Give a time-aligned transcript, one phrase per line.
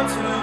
[0.00, 0.39] mountain